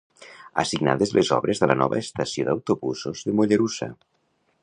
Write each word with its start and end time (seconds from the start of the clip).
Assignades 0.61 1.11
les 1.17 1.29
obres 1.35 1.61
de 1.63 1.69
la 1.73 1.75
nova 1.83 2.01
estació 2.05 2.47
d'autobusos 2.47 3.23
de 3.27 3.37
Mollerussa. 3.41 3.91